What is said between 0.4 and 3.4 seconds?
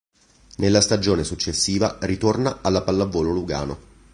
Nella stagione successiva ritorna alla Pallavolo